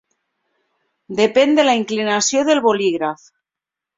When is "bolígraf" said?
2.67-3.29